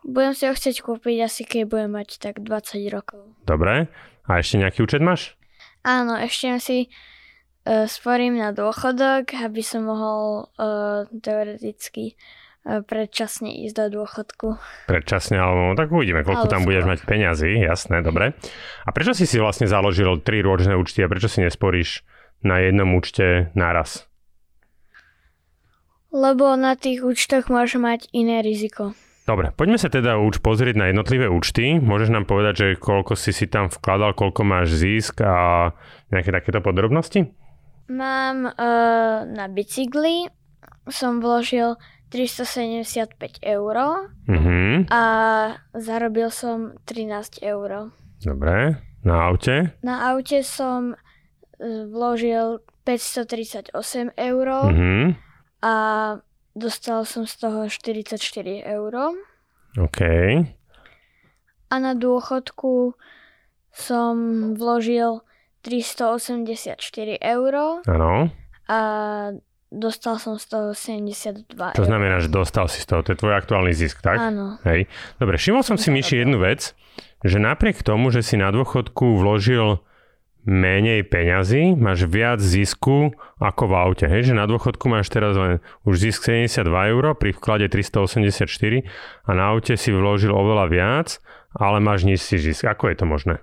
Budem 0.07 0.35
si 0.35 0.47
ho 0.47 0.55
chcieť 0.55 0.83
kúpiť 0.83 1.17
asi 1.23 1.43
keď 1.43 1.63
budem 1.67 1.91
mať 1.95 2.19
tak 2.23 2.43
20 2.43 2.87
rokov. 2.95 3.23
Dobre. 3.43 3.91
A 4.27 4.43
ešte 4.43 4.59
nejaký 4.59 4.83
účet 4.83 5.03
máš? 5.03 5.39
Áno, 5.87 6.19
ešte 6.19 6.59
si 6.59 6.79
uh, 6.87 7.87
sporím 7.87 8.39
na 8.39 8.51
dôchodok, 8.51 9.35
aby 9.39 9.63
som 9.63 9.87
mohol 9.87 10.51
uh, 10.59 11.07
teoreticky 11.11 12.19
uh, 12.67 12.83
predčasne 12.83 13.51
ísť 13.67 13.87
do 13.87 14.03
dôchodku. 14.03 14.59
Predčasne, 14.91 15.39
alebo 15.39 15.79
tak 15.79 15.95
uvidíme, 15.95 16.27
koľko 16.27 16.51
Ale 16.51 16.55
tam 16.55 16.67
budeš 16.67 16.87
mať 16.91 16.99
peňazí, 17.07 17.63
jasné, 17.63 18.03
dobre. 18.03 18.35
A 18.83 18.91
prečo 18.91 19.15
si 19.15 19.31
si 19.31 19.39
vlastne 19.39 19.71
založil 19.71 20.19
tri 20.27 20.43
rôzne 20.43 20.75
účty 20.75 21.07
a 21.07 21.11
prečo 21.11 21.31
si 21.31 21.39
nesporíš 21.39 22.03
na 22.43 22.59
jednom 22.59 22.91
účte 22.99 23.55
naraz? 23.55 24.11
Lebo 26.17 26.57
na 26.57 26.73
tých 26.75 27.05
účtoch 27.05 27.47
môže 27.47 27.77
mať 27.77 28.09
iné 28.11 28.41
riziko. 28.41 28.97
Dobre, 29.23 29.53
poďme 29.53 29.77
sa 29.77 29.91
teda 29.91 30.17
už 30.17 30.41
pozrieť 30.41 30.79
na 30.79 30.87
jednotlivé 30.89 31.27
účty. 31.27 31.77
Môžeš 31.77 32.09
nám 32.09 32.25
povedať, 32.25 32.55
že 32.57 32.81
koľko 32.81 33.13
si 33.13 33.35
si 33.35 33.45
tam 33.45 33.67
vkladal, 33.67 34.15
koľko 34.15 34.41
máš 34.41 34.73
zisk 34.73 35.21
a 35.21 35.75
nejaké 36.09 36.31
takéto 36.31 36.63
podrobnosti? 36.63 37.27
Mám 37.87 38.47
uh, 38.47 38.55
na 39.27 39.47
bicykli, 39.47 40.31
som 40.87 41.19
vložil 41.19 41.75
375 42.09 43.19
eur 43.43 43.77
Mhm, 44.25 44.87
a 44.89 45.03
zarobil 45.75 46.31
som 46.31 46.79
13 46.87 47.43
eur. 47.43 47.91
dobre. 48.21 48.79
Na 49.03 49.27
aute? 49.27 49.75
Na 49.83 50.11
aute 50.11 50.43
som 50.43 50.95
eh, 50.95 50.99
vložil 51.85 52.59
538 52.83 53.75
eur 54.17 54.47
Mhm, 54.67 55.26
a 55.63 55.75
dostal 56.53 57.05
som 57.05 57.25
z 57.25 57.35
toho 57.37 57.69
44 57.69 58.17
eur. 58.63 58.93
OK. 59.77 60.01
A 61.67 61.75
na 61.77 61.93
dôchodku 61.93 62.95
som 63.73 64.15
vložil 64.57 65.21
384 65.61 66.79
eur 67.19 67.53
Áno. 67.85 68.31
a 68.71 68.79
dostal 69.69 70.17
som 70.17 70.39
z 70.39 70.47
toho 70.47 70.69
72 70.73 71.45
To 71.75 71.83
eur. 71.83 71.89
znamená, 71.91 72.23
že 72.23 72.31
dostal 72.31 72.71
si 72.71 72.81
z 72.81 72.87
toho, 72.87 73.03
to 73.03 73.13
je 73.13 73.21
tvoj 73.21 73.35
aktuálny 73.35 73.75
zisk, 73.75 73.99
tak? 74.01 74.17
Áno. 74.23 74.57
Hej. 74.63 74.87
Dobre, 75.19 75.37
všimol 75.37 75.67
som 75.67 75.75
si, 75.75 75.91
Myši, 75.91 76.23
jednu 76.23 76.39
vec, 76.39 76.73
že 77.21 77.37
napriek 77.37 77.83
tomu, 77.83 78.15
že 78.15 78.23
si 78.23 78.39
na 78.39 78.55
dôchodku 78.55 79.19
vložil 79.19 79.83
menej 80.47 81.03
peňazí, 81.11 81.75
máš 81.75 82.07
viac 82.07 82.39
zisku 82.39 83.11
ako 83.43 83.63
v 83.67 83.75
aute. 83.75 84.07
Hej, 84.07 84.31
že 84.31 84.35
na 84.39 84.47
dôchodku 84.47 84.87
máš 84.87 85.11
teraz 85.11 85.35
len 85.35 85.59
už 85.83 85.99
zisk 85.99 86.23
72 86.31 86.71
eur, 86.71 87.19
pri 87.19 87.35
vklade 87.35 87.67
384 87.67 88.47
a 89.27 89.31
na 89.35 89.45
aute 89.51 89.75
si 89.75 89.91
vložil 89.91 90.31
oveľa 90.31 90.67
viac, 90.71 91.09
ale 91.59 91.83
máš 91.83 92.07
nižší 92.07 92.39
zisk. 92.39 92.63
Ako 92.63 92.95
je 92.95 92.97
to 92.97 93.05
možné? 93.11 93.35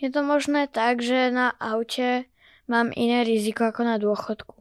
Je 0.00 0.08
to 0.08 0.24
možné 0.24 0.66
tak, 0.72 1.04
že 1.04 1.28
na 1.28 1.52
aute 1.60 2.24
mám 2.64 2.88
iné 2.96 3.28
riziko 3.28 3.68
ako 3.68 3.82
na 3.84 4.00
dôchodku. 4.00 4.56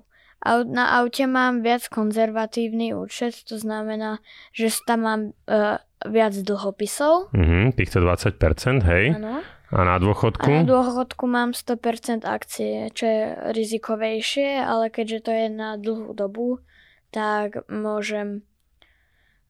Na 0.48 1.02
aute 1.02 1.26
mám 1.26 1.66
viac 1.66 1.88
konzervatívny 1.90 2.94
účet, 2.94 3.48
to 3.48 3.58
znamená, 3.58 4.22
že 4.54 4.70
tam 4.86 5.00
mám 5.02 5.22
uh, 5.50 5.82
viac 6.06 6.34
dlhopisov. 6.36 7.34
Mhm, 7.34 7.74
týchto 7.74 8.04
20%, 8.04 8.86
hej. 8.86 9.18
Áno. 9.18 9.42
A 9.68 9.84
na 9.84 9.84
A 9.84 9.84
na 9.84 9.98
dôchodku? 10.00 10.50
dôchodku 10.64 11.24
mám 11.28 11.52
100% 11.52 12.24
akcie, 12.24 12.88
čo 12.96 13.04
je 13.04 13.22
rizikovejšie, 13.52 14.64
ale 14.64 14.88
keďže 14.88 15.20
to 15.28 15.32
je 15.36 15.48
na 15.52 15.76
dlhú 15.76 16.16
dobu, 16.16 16.64
tak 17.12 17.68
môžem 17.68 18.48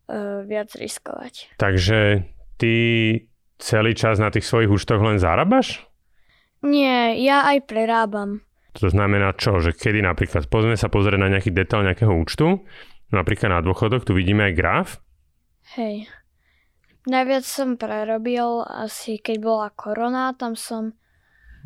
uh, 0.10 0.42
viac 0.42 0.74
riskovať. 0.74 1.54
Takže 1.62 2.26
ty 2.58 2.74
celý 3.62 3.94
čas 3.94 4.18
na 4.18 4.34
tých 4.34 4.46
svojich 4.46 4.74
účtoch 4.74 5.02
len 5.02 5.22
zarábaš? 5.22 5.86
Nie, 6.66 7.14
ja 7.22 7.46
aj 7.46 7.70
prerábam. 7.70 8.42
To 8.78 8.90
znamená 8.90 9.34
čo? 9.38 9.58
Že 9.62 9.74
kedy 9.74 10.02
napríklad, 10.02 10.50
pozrieme 10.50 10.78
sa 10.78 10.90
pozrieť 10.90 11.22
na 11.22 11.30
nejaký 11.30 11.54
detail 11.54 11.86
nejakého 11.86 12.14
účtu, 12.14 12.66
napríklad 13.10 13.54
na 13.54 13.62
dôchodok, 13.62 14.06
tu 14.06 14.14
vidíme 14.18 14.50
aj 14.50 14.54
graf. 14.54 14.88
Hej. 15.78 16.10
Najviac 17.08 17.44
som 17.44 17.80
prerobil 17.80 18.44
asi 18.62 19.16
keď 19.16 19.38
bola 19.40 19.68
korona, 19.72 20.36
tam 20.36 20.54
som 20.54 20.92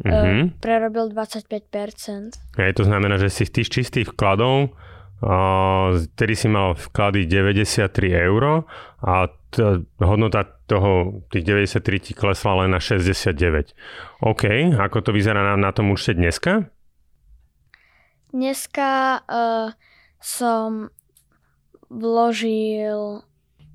Mhm. 0.01 0.10
uh, 0.10 0.57
prerobil 0.57 1.10
25%. 1.10 2.38
Hej, 2.57 2.74
to 2.74 2.83
znamená, 2.86 3.17
že 3.17 3.29
si 3.29 3.45
z 3.45 3.53
tých 3.53 3.69
čistých 3.69 4.07
vkladov, 4.10 4.74
ktorý 5.21 6.33
si 6.33 6.50
mal 6.50 6.74
vklady 6.74 7.29
93 7.29 8.10
eur 8.10 8.65
a 8.98 9.29
t- 9.53 9.86
hodnota 10.01 10.50
toho, 10.65 11.21
tých 11.29 11.45
93 11.45 12.01
ti 12.01 12.13
klesla 12.17 12.65
len 12.65 12.74
na 12.74 12.81
69. 12.81 13.77
OK, 14.25 14.74
ako 14.74 14.98
to 15.05 15.12
vyzerá 15.13 15.45
na, 15.45 15.53
na 15.53 15.69
tom 15.69 15.93
účte 15.93 16.17
dneska? 16.17 16.74
Dneska 18.33 19.21
uh, 19.21 19.69
som 20.17 20.89
vložil, 21.86 23.21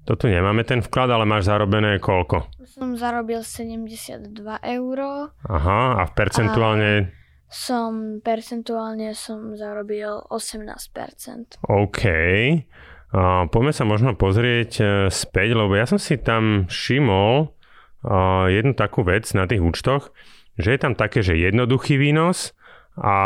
Toto 0.07 0.31
nemáme 0.31 0.63
ten 0.63 0.79
vklad, 0.79 1.11
ale 1.11 1.27
máš 1.27 1.51
zarobené 1.51 1.99
koľko? 1.99 2.47
som 2.77 2.93
zarobil 2.95 3.41
72 3.41 4.31
eur, 4.61 4.99
Aha, 5.49 5.81
a 5.99 6.03
v 6.05 6.13
percentuálne... 6.13 6.91
som 7.49 8.21
percentuálne 8.21 9.17
som 9.17 9.57
zarobil 9.57 10.21
18%. 10.29 11.59
OK. 11.67 12.03
Uh, 13.17 13.49
poďme 13.49 13.73
sa 13.73 13.83
možno 13.89 14.13
pozrieť 14.13 14.73
uh, 14.79 14.89
späť, 15.09 15.57
lebo 15.57 15.73
ja 15.73 15.89
som 15.89 15.97
si 15.97 16.21
tam 16.21 16.69
všimol 16.69 17.49
uh, 17.49 18.47
jednu 18.53 18.77
takú 18.77 19.03
vec 19.03 19.25
na 19.33 19.49
tých 19.49 19.65
účtoch, 19.65 20.13
že 20.61 20.77
je 20.77 20.79
tam 20.79 20.93
také, 20.93 21.25
že 21.25 21.39
jednoduchý 21.39 21.97
výnos 21.97 22.53
a, 22.97 23.17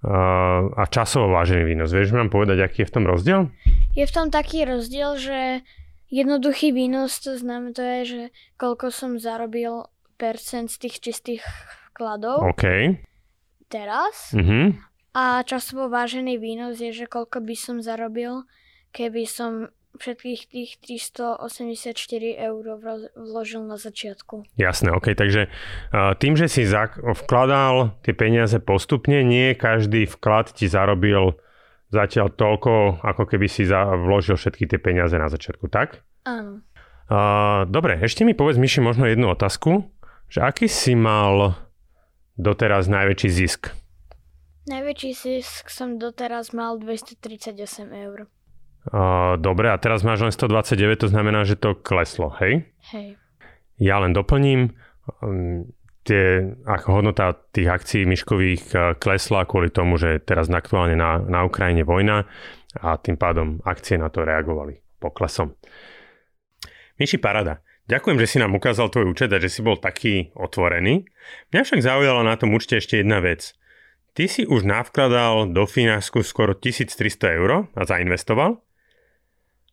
a 0.00 0.82
časovo 0.88 1.28
vážený 1.28 1.68
výnos. 1.68 1.92
Vieš 1.92 2.16
nám 2.16 2.32
povedať, 2.32 2.64
aký 2.64 2.84
je 2.84 2.88
v 2.88 2.94
tom 2.96 3.04
rozdiel? 3.04 3.52
Je 3.92 4.04
v 4.08 4.14
tom 4.14 4.32
taký 4.32 4.64
rozdiel, 4.64 5.20
že 5.20 5.40
jednoduchý 6.08 6.72
výnos 6.72 7.20
to 7.20 7.36
znamená, 7.36 8.08
že 8.08 8.32
koľko 8.56 8.88
som 8.88 9.20
zarobil 9.20 9.84
percent 10.16 10.72
z 10.72 10.88
tých 10.88 10.96
čistých 11.00 11.42
vkladov. 11.92 12.44
OK. 12.48 12.96
Teraz. 13.68 14.32
Uh-huh. 14.32 14.72
A 15.12 15.42
časovo 15.44 15.92
vážený 15.92 16.40
výnos 16.40 16.80
je, 16.80 16.94
že 16.94 17.10
koľko 17.10 17.44
by 17.44 17.56
som 17.58 17.76
zarobil, 17.82 18.48
keby 18.94 19.26
som 19.26 19.68
všetkých 19.98 20.40
tých 20.46 20.70
384 20.78 21.96
eur 22.38 22.64
vložil 23.18 23.62
na 23.66 23.74
začiatku. 23.74 24.46
Jasné, 24.54 24.94
ok, 24.94 25.18
takže 25.18 25.50
tým, 26.22 26.38
že 26.38 26.46
si 26.46 26.62
vkladal 27.02 27.98
tie 28.06 28.14
peniaze 28.14 28.60
postupne, 28.62 29.26
nie 29.26 29.58
každý 29.58 30.06
vklad 30.06 30.54
ti 30.54 30.70
zarobil 30.70 31.34
zatiaľ 31.90 32.30
toľko, 32.30 33.02
ako 33.02 33.22
keby 33.26 33.50
si 33.50 33.66
vložil 33.66 34.38
všetky 34.38 34.70
tie 34.70 34.78
peniaze 34.78 35.18
na 35.18 35.26
začiatku, 35.26 35.66
tak? 35.66 36.06
Áno. 36.22 36.62
dobre, 37.66 37.98
ešte 37.98 38.22
mi 38.22 38.38
povedz, 38.38 38.62
Myši, 38.62 38.78
možno 38.78 39.10
jednu 39.10 39.34
otázku, 39.34 39.90
že 40.30 40.46
aký 40.46 40.70
si 40.70 40.94
mal 40.94 41.58
doteraz 42.38 42.86
najväčší 42.86 43.28
zisk? 43.28 43.74
Najväčší 44.70 45.10
zisk 45.18 45.66
som 45.66 45.98
doteraz 45.98 46.54
mal 46.54 46.78
238 46.78 47.58
eur. 47.90 48.30
Uh, 48.88 49.36
dobre, 49.36 49.68
a 49.68 49.76
teraz 49.76 50.00
máš 50.00 50.24
len 50.24 50.32
129, 50.32 51.04
to 51.04 51.08
znamená, 51.12 51.44
že 51.44 51.60
to 51.60 51.76
kleslo, 51.76 52.32
hej? 52.40 52.64
Hej. 52.96 53.20
Ja 53.76 54.00
len 54.00 54.16
doplním, 54.16 54.72
um, 55.20 55.68
tie, 56.00 56.56
ako 56.64 57.04
hodnota 57.04 57.36
tých 57.52 57.68
akcií 57.68 58.08
myškových 58.08 58.64
uh, 58.72 58.80
klesla 58.96 59.44
kvôli 59.44 59.68
tomu, 59.68 60.00
že 60.00 60.24
teraz 60.24 60.48
aktuálne 60.48 60.96
na, 60.96 61.20
na 61.20 61.44
Ukrajine 61.44 61.84
vojna 61.84 62.24
a 62.80 62.96
tým 62.96 63.20
pádom 63.20 63.60
akcie 63.68 64.00
na 64.00 64.08
to 64.08 64.24
reagovali 64.24 64.80
poklesom. 64.96 65.52
Myši 66.96 67.20
Parada, 67.20 67.60
ďakujem, 67.84 68.16
že 68.16 68.28
si 68.28 68.36
nám 68.40 68.56
ukázal 68.56 68.88
tvoj 68.88 69.12
účet 69.12 69.28
a 69.32 69.40
že 69.40 69.52
si 69.52 69.60
bol 69.60 69.76
taký 69.76 70.32
otvorený. 70.36 71.04
Mňa 71.52 71.62
však 71.64 71.80
zaujala 71.84 72.24
na 72.24 72.36
tom 72.40 72.56
účte 72.56 72.80
ešte 72.80 73.00
jedna 73.00 73.20
vec. 73.20 73.52
Ty 74.16 74.24
si 74.26 74.42
už 74.48 74.64
navkladal 74.64 75.52
do 75.52 75.64
Finasku 75.68 76.24
skoro 76.24 76.56
1300 76.56 77.38
eur 77.40 77.68
a 77.72 77.82
zainvestoval? 77.84 78.69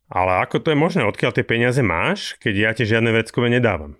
Ale 0.07 0.39
ako 0.39 0.63
to 0.63 0.71
je 0.71 0.77
možné? 0.79 1.01
Odkiaľ 1.03 1.31
tie 1.35 1.43
peniaze 1.43 1.83
máš, 1.83 2.39
keď 2.39 2.53
ja 2.55 2.71
ti 2.71 2.83
žiadne 2.87 3.11
veckové 3.11 3.51
nedávam? 3.51 3.99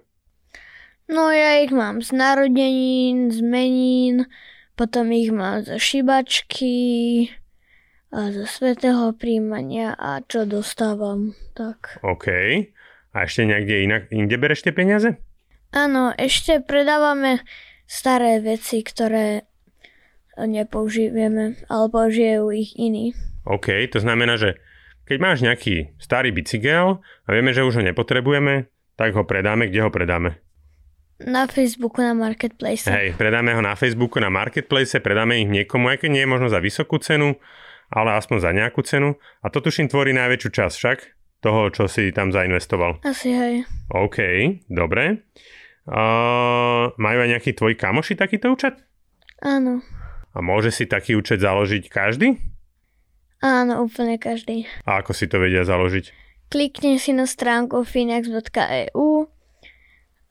No 1.08 1.32
ja 1.32 1.64
ich 1.64 1.72
mám 1.72 2.04
z 2.04 2.16
narodenín, 2.16 3.32
z 3.32 3.40
menín, 3.44 4.28
potom 4.76 5.12
ich 5.12 5.32
mám 5.32 5.64
zo 5.64 5.80
šibačky 5.80 6.76
a 8.12 8.32
zo 8.32 8.48
svetého 8.48 9.12
príjmania 9.16 9.96
a 9.96 10.24
čo 10.24 10.48
dostávam, 10.48 11.36
tak. 11.56 12.00
OK. 12.04 12.28
A 13.12 13.18
ešte 13.24 13.48
niekde 13.48 13.84
inak, 13.84 14.12
inde 14.12 14.36
bereš 14.36 14.68
tie 14.68 14.76
peniaze? 14.76 15.20
Áno, 15.76 16.16
ešte 16.16 16.64
predávame 16.64 17.44
staré 17.88 18.40
veci, 18.40 18.84
ktoré 18.84 19.48
nepoužijeme, 20.40 21.68
ale 21.68 21.86
použijú 21.88 22.52
ich 22.52 22.76
iní. 22.80 23.16
OK, 23.48 23.88
to 23.92 24.04
znamená, 24.04 24.36
že 24.36 24.60
keď 25.08 25.18
máš 25.24 25.40
nejaký 25.40 25.96
starý 25.98 26.36
bicykel 26.36 27.00
a 27.00 27.28
vieme, 27.32 27.56
že 27.56 27.64
už 27.64 27.80
ho 27.80 27.84
nepotrebujeme, 27.84 28.68
tak 29.00 29.16
ho 29.16 29.24
predáme. 29.24 29.72
Kde 29.72 29.88
ho 29.88 29.92
predáme? 29.92 30.44
Na 31.18 31.50
Facebooku, 31.50 32.04
na 32.04 32.14
Marketplace. 32.14 32.86
Hej, 32.86 33.18
predáme 33.18 33.56
ho 33.58 33.62
na 33.64 33.74
Facebooku, 33.74 34.22
na 34.22 34.30
Marketplace, 34.30 35.02
predáme 35.02 35.42
ich 35.42 35.50
niekomu, 35.50 35.90
aj 35.90 36.06
keď 36.06 36.10
nie 36.14 36.24
je 36.28 36.30
možno 36.30 36.48
za 36.52 36.62
vysokú 36.62 37.02
cenu, 37.02 37.34
ale 37.90 38.14
aspoň 38.20 38.38
za 38.38 38.52
nejakú 38.54 38.86
cenu. 38.86 39.18
A 39.42 39.50
to 39.50 39.64
tuším 39.64 39.90
tvorí 39.90 40.14
najväčšiu 40.14 40.50
časť 40.54 40.76
však 40.78 40.98
toho, 41.42 41.74
čo 41.74 41.90
si 41.90 42.14
tam 42.14 42.30
zainvestoval. 42.30 43.02
Asi 43.02 43.34
hej. 43.34 43.66
OK, 43.90 44.20
dobre. 44.70 45.26
Uh, 45.88 46.92
majú 47.00 47.18
aj 47.24 47.30
nejakí 47.32 47.56
tvoji 47.56 47.80
kamoši 47.80 48.14
takýto 48.20 48.52
účet? 48.52 48.76
Áno. 49.40 49.80
A 50.36 50.44
môže 50.44 50.70
si 50.70 50.86
taký 50.86 51.16
účet 51.16 51.42
založiť 51.42 51.88
každý? 51.88 52.57
Áno, 53.44 53.86
úplne 53.86 54.18
každý. 54.18 54.66
A 54.90 55.06
ako 55.06 55.14
si 55.14 55.30
to 55.30 55.38
vedia 55.38 55.62
založiť? 55.62 56.10
Klikne 56.48 56.98
si 56.98 57.14
na 57.14 57.30
stránku 57.30 57.84
finax.eu 57.84 59.30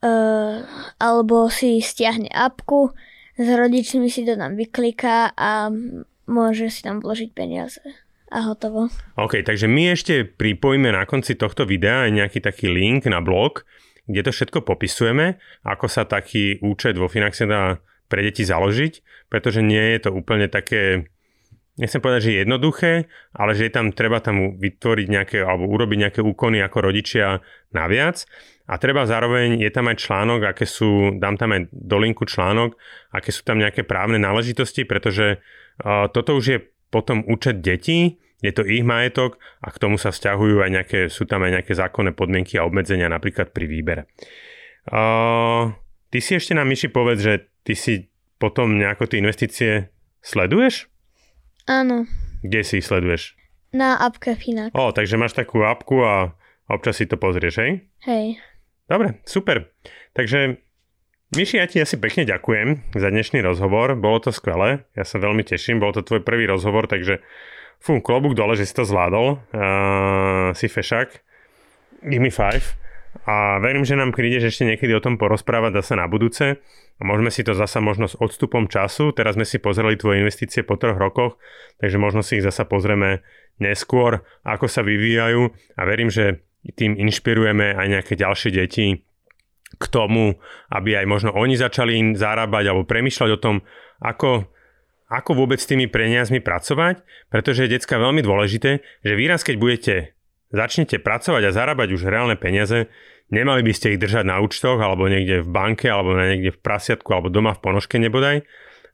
uh, 0.03 0.57
alebo 0.97 1.47
si 1.47 1.79
stiahne 1.79 2.27
apku, 2.33 2.91
s 3.37 3.47
rodičmi 3.47 4.09
si 4.09 4.25
to 4.25 4.33
tam 4.33 4.57
vykliká 4.57 5.31
a 5.37 5.69
môže 6.27 6.67
si 6.73 6.81
tam 6.81 6.99
vložiť 6.99 7.29
peniaze 7.31 7.79
a 8.27 8.43
hotovo. 8.43 8.91
OK, 9.15 9.39
takže 9.45 9.71
my 9.71 9.95
ešte 9.95 10.27
pripojíme 10.27 10.91
na 10.91 11.07
konci 11.07 11.39
tohto 11.39 11.63
videa 11.63 12.09
aj 12.09 12.11
nejaký 12.11 12.39
taký 12.43 12.67
link 12.67 13.07
na 13.07 13.23
blog, 13.23 13.63
kde 14.03 14.27
to 14.27 14.31
všetko 14.35 14.67
popisujeme, 14.67 15.39
ako 15.63 15.87
sa 15.87 16.03
taký 16.03 16.59
účet 16.59 16.99
vo 16.99 17.07
Finaxe 17.07 17.47
dá 17.47 17.79
pre 18.07 18.23
deti 18.23 18.43
založiť, 18.43 19.27
pretože 19.31 19.63
nie 19.63 19.95
je 19.95 19.99
to 20.07 20.09
úplne 20.15 20.47
také 20.47 21.11
nechcem 21.77 22.01
povedať, 22.01 22.21
že 22.25 22.39
jednoduché, 22.43 22.93
ale 23.37 23.53
že 23.53 23.69
je 23.69 23.73
tam, 23.73 23.93
treba 23.93 24.17
tam 24.19 24.57
vytvoriť 24.57 25.07
nejaké, 25.07 25.37
alebo 25.45 25.69
urobiť 25.69 25.97
nejaké 26.09 26.21
úkony 26.25 26.59
ako 26.65 26.89
rodičia 26.89 27.39
naviac. 27.71 28.25
A 28.67 28.75
treba 28.75 29.07
zároveň, 29.07 29.63
je 29.63 29.71
tam 29.71 29.87
aj 29.87 30.03
článok, 30.03 30.51
aké 30.51 30.67
sú, 30.67 31.15
dám 31.15 31.39
tam 31.39 31.55
aj 31.55 31.71
do 31.71 31.97
linku 32.03 32.27
článok, 32.27 32.75
aké 33.15 33.31
sú 33.31 33.47
tam 33.47 33.63
nejaké 33.63 33.87
právne 33.87 34.19
náležitosti, 34.19 34.83
pretože 34.83 35.39
uh, 35.39 36.11
toto 36.11 36.35
už 36.35 36.45
je 36.51 36.59
potom 36.91 37.23
účet 37.31 37.63
detí, 37.63 38.19
je 38.43 38.51
to 38.51 38.67
ich 38.67 38.83
majetok 38.83 39.39
a 39.63 39.71
k 39.71 39.81
tomu 39.81 39.95
sa 39.95 40.11
vzťahujú 40.11 40.61
aj 40.61 40.69
nejaké, 40.69 40.99
sú 41.07 41.23
tam 41.23 41.47
aj 41.47 41.61
nejaké 41.61 41.73
zákonné 41.73 42.11
podmienky 42.11 42.59
a 42.59 42.67
obmedzenia 42.67 43.07
napríklad 43.07 43.55
pri 43.55 43.65
výbere. 43.71 44.03
Uh, 44.87 45.71
ty 46.11 46.19
si 46.19 46.35
ešte 46.35 46.51
nám, 46.51 46.67
Myši, 46.67 46.91
povedz, 46.91 47.23
že 47.23 47.33
ty 47.63 47.71
si 47.71 48.11
potom 48.35 48.75
nejako 48.75 49.07
tie 49.07 49.23
investície 49.23 49.71
sleduješ? 50.19 50.91
Áno. 51.67 52.07
Kde 52.41 52.63
si 52.63 52.79
ich 52.79 52.87
sleduješ? 52.87 53.35
Na 53.75 53.99
apke 53.99 54.39
Finak. 54.39 54.71
O, 54.71 54.95
takže 54.95 55.19
máš 55.19 55.35
takú 55.35 55.61
apku 55.67 55.99
a 56.01 56.31
občas 56.71 56.97
si 56.97 57.05
to 57.05 57.19
pozrieš, 57.19 57.59
hej? 57.59 57.71
Hej. 58.07 58.39
Dobre, 58.87 59.19
super. 59.27 59.75
Takže 60.15 60.63
Myši, 61.35 61.59
ja 61.59 61.67
ti 61.67 61.83
asi 61.83 61.99
pekne 61.99 62.23
ďakujem 62.23 62.95
za 62.95 63.11
dnešný 63.11 63.43
rozhovor, 63.43 63.99
bolo 63.99 64.23
to 64.23 64.31
skvelé, 64.31 64.87
ja 64.95 65.03
sa 65.03 65.19
veľmi 65.19 65.43
teším, 65.43 65.83
bol 65.83 65.91
to 65.91 65.99
tvoj 65.99 66.23
prvý 66.23 66.47
rozhovor, 66.47 66.87
takže 66.87 67.19
fú, 67.83 67.99
klobúk 67.99 68.31
dole, 68.31 68.55
že 68.55 68.63
si 68.63 68.71
to 68.71 68.87
zvládol, 68.87 69.35
uh, 69.35 70.55
si 70.55 70.71
fešák, 70.71 71.19
give 72.07 72.23
me 72.23 72.31
five 72.31 72.79
a 73.25 73.57
verím, 73.63 73.87
že 73.87 73.97
nám 73.97 74.13
prídeš 74.13 74.53
ešte 74.53 74.67
niekedy 74.67 74.93
o 74.93 75.03
tom 75.03 75.17
porozprávať 75.17 75.81
zase 75.81 75.93
na 75.97 76.05
budúce. 76.05 76.61
Môžeme 77.01 77.31
si 77.33 77.41
to 77.41 77.57
zasa 77.57 77.81
možno 77.81 78.05
s 78.09 78.17
odstupom 78.17 78.67
času. 78.67 79.15
Teraz 79.15 79.39
sme 79.39 79.45
si 79.47 79.57
pozreli 79.57 79.97
tvoje 79.97 80.21
investície 80.21 80.61
po 80.61 80.75
troch 80.75 80.97
rokoch, 80.97 81.39
takže 81.81 81.97
možno 81.97 82.21
si 82.25 82.37
ich 82.37 82.45
zasa 82.45 82.65
pozrieme 82.65 83.25
neskôr, 83.57 84.21
ako 84.45 84.65
sa 84.69 84.81
vyvíjajú. 84.83 85.49
A 85.77 85.81
verím, 85.85 86.11
že 86.11 86.43
tým 86.75 86.97
inšpirujeme 86.99 87.77
aj 87.77 87.87
nejaké 87.87 88.13
ďalšie 88.19 88.49
deti 88.51 89.07
k 89.77 89.85
tomu, 89.87 90.39
aby 90.73 90.99
aj 90.99 91.05
možno 91.05 91.29
oni 91.35 91.55
začali 91.55 91.99
zarábať 92.17 92.63
alebo 92.71 92.87
premyšľať 92.87 93.29
o 93.35 93.41
tom, 93.41 93.55
ako, 94.01 94.47
ako 95.11 95.31
vôbec 95.37 95.61
s 95.61 95.69
tými 95.69 95.85
peniazmi 95.91 96.41
pracovať, 96.41 97.03
pretože 97.29 97.67
je 97.67 97.75
decka 97.77 97.99
veľmi 97.99 98.23
dôležité, 98.23 98.81
že 99.05 99.13
výraz, 99.19 99.45
keď 99.45 99.55
budete 99.59 100.16
začnete 100.51 100.99
pracovať 101.03 101.43
a 101.47 101.55
zarábať 101.55 101.95
už 101.95 102.07
reálne 102.07 102.39
peniaze, 102.39 102.87
Nemali 103.27 103.59
by 103.59 103.73
ste 103.75 103.87
ich 103.95 103.99
držať 103.99 104.23
na 104.23 104.39
účtoch 104.39 104.79
alebo 104.79 105.11
niekde 105.11 105.43
v 105.43 105.49
banke 105.51 105.91
alebo 105.91 106.15
niekde 106.15 106.55
v 106.55 106.63
prasiatku 106.63 107.11
alebo 107.11 107.27
doma 107.27 107.51
v 107.51 107.59
ponožke 107.59 107.99
nebodaj, 107.99 108.39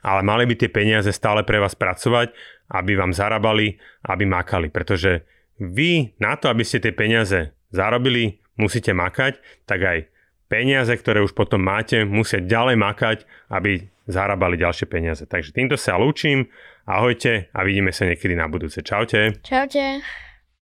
ale 0.01 0.21
mali 0.25 0.49
by 0.49 0.57
tie 0.57 0.69
peniaze 0.73 1.13
stále 1.13 1.45
pre 1.45 1.61
vás 1.61 1.77
pracovať, 1.77 2.33
aby 2.73 2.97
vám 2.97 3.13
zarábali, 3.13 3.77
aby 4.09 4.25
makali, 4.25 4.73
pretože 4.73 5.21
vy 5.61 6.17
na 6.17 6.33
to, 6.33 6.49
aby 6.49 6.65
ste 6.65 6.81
tie 6.81 6.93
peniaze 6.97 7.53
zarobili, 7.69 8.41
musíte 8.57 8.89
makať, 8.89 9.37
tak 9.69 9.79
aj 9.85 9.97
peniaze, 10.49 10.89
ktoré 10.97 11.21
už 11.21 11.37
potom 11.37 11.61
máte, 11.61 12.01
musia 12.01 12.41
ďalej 12.41 12.75
makať, 12.77 13.17
aby 13.53 13.85
zarábali 14.09 14.57
ďalšie 14.57 14.89
peniaze. 14.89 15.23
Takže 15.29 15.53
týmto 15.53 15.77
sa 15.77 16.01
lúčim, 16.01 16.49
ahojte 16.89 17.53
a 17.53 17.61
vidíme 17.61 17.93
sa 17.93 18.09
niekedy 18.09 18.33
na 18.33 18.49
budúce. 18.49 18.81
Čaute. 18.81 19.45
Čaute. 19.45 20.01